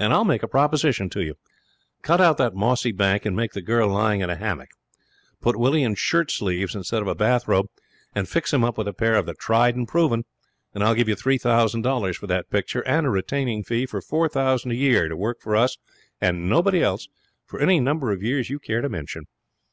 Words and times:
'And 0.00 0.12
I'll 0.12 0.24
make 0.24 0.42
a 0.42 0.48
proposition 0.48 1.08
to 1.10 1.22
you. 1.22 1.36
Cut 2.02 2.20
out 2.20 2.38
that 2.38 2.56
mossy 2.56 2.90
bank, 2.90 3.24
and 3.24 3.36
make 3.36 3.52
the 3.52 3.62
girl 3.62 3.88
lying 3.88 4.20
in 4.20 4.28
a 4.30 4.34
hammock. 4.34 4.70
Put 5.40 5.54
Willie 5.56 5.84
in 5.84 5.94
shirt 5.94 6.32
sleeves 6.32 6.74
instead 6.74 7.02
of 7.02 7.06
a 7.06 7.14
bathrobe, 7.14 7.68
and 8.16 8.28
fix 8.28 8.52
him 8.52 8.64
up 8.64 8.76
with 8.76 8.88
a 8.88 8.92
pair 8.92 9.14
of 9.14 9.26
the 9.26 9.34
Tried 9.34 9.76
and 9.76 9.86
Proven, 9.86 10.24
and 10.74 10.82
I'll 10.82 10.96
give 10.96 11.08
you 11.08 11.14
three 11.14 11.38
thousand 11.38 11.82
dollars 11.82 12.16
for 12.16 12.26
that 12.26 12.50
picture 12.50 12.80
and 12.84 13.06
a 13.06 13.10
retaining 13.10 13.62
fee 13.62 13.84
of 13.92 14.04
four 14.04 14.28
thousand 14.28 14.72
a 14.72 14.74
year 14.74 15.06
to 15.08 15.14
work 15.16 15.40
for 15.40 15.54
us 15.54 15.78
and 16.20 16.48
nobody 16.48 16.82
else 16.82 17.06
for 17.46 17.60
any 17.60 17.78
number 17.78 18.10
of 18.10 18.20
years 18.24 18.50
you 18.50 18.58
care 18.58 18.80
to 18.80 18.88
mention. 18.88 19.26